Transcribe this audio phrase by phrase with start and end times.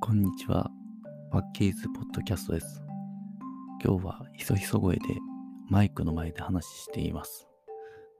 [0.00, 0.70] こんにちは。
[1.30, 2.82] パッケーズポッドキャストです。
[3.84, 5.02] 今日はひそひそ声で
[5.68, 7.48] マイクの前で話しています。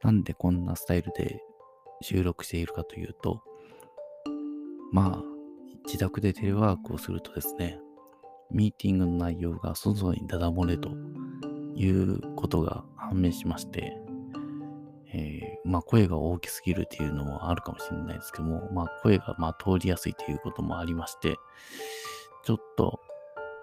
[0.02, 1.40] なんでこんなスタイルで
[2.00, 3.42] 収録しているかというと、
[4.92, 5.22] まあ、
[5.86, 7.78] 自宅でテレワークをするとですね、
[8.50, 10.90] ミーティングの内容が外にダダ漏れと
[11.74, 14.01] いうことが判明しまして、
[15.14, 21.36] えーまあ声が大きすぎるっていうのもあるかもしれないですけども、まあ声がま通りやすいということもありまして、
[22.44, 23.00] ちょっと、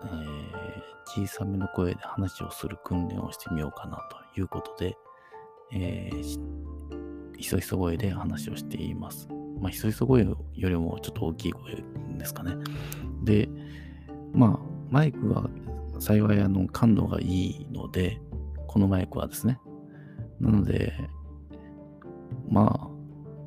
[0.03, 3.97] えー小さめの声で話をする訓練をしてみようかな
[4.35, 4.95] ということで、
[5.73, 9.27] えーひそひそ声で話をしています。
[9.59, 11.83] まあひそひそ声よりもちょっと大きい声
[12.17, 12.53] ですかね。
[13.23, 13.49] で、
[14.33, 14.59] まあ
[14.91, 15.49] マイクは
[15.99, 18.21] 幸いあの感度がいいので、
[18.67, 19.59] このマイクはですね。
[20.39, 20.93] なので、
[22.49, 22.87] まあ、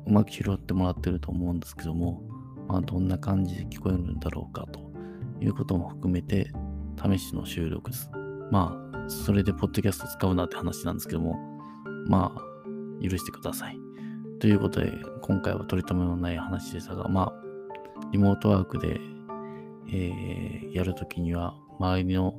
[0.07, 2.21] うまく拾ってもらってると思うんですけども、
[2.67, 4.79] まあ、どんな感じで聞こえるんだろうかと
[5.41, 6.51] いうことも含めて、
[7.01, 8.09] 試しの収録です。
[8.51, 11.35] まあ、それでポッドキャスト使うなって話なんですけども、
[12.07, 13.77] まあ、許してください。
[14.39, 17.43] ということで、今回は取り留めのない話でしたが、まあ、
[18.11, 18.99] リモートワークで、
[19.91, 22.33] えーやるときには、周りの、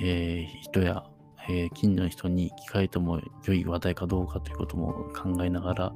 [0.00, 1.04] えー人や、
[1.48, 5.92] えー近所の人に聞かれても良い話題かどうかということも考えながら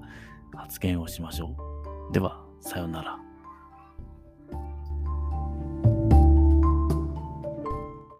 [0.55, 1.57] 発言をしましょ
[2.11, 2.13] う。
[2.13, 3.32] では、さようなら。